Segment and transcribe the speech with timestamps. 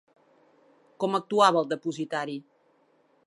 [1.03, 2.39] Com actuava el depositari?